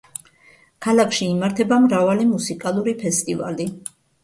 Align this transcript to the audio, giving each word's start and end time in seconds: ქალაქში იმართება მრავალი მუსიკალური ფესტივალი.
ქალაქში 0.85 1.27
იმართება 1.33 1.79
მრავალი 1.85 2.27
მუსიკალური 2.33 2.97
ფესტივალი. 3.05 3.71